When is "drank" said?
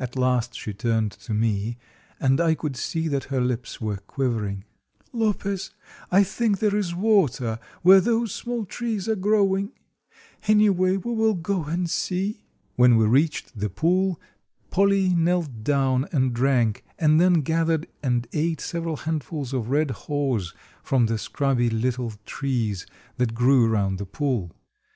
16.34-16.82